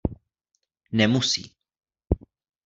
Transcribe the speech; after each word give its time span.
Nemusí. 0.97 1.41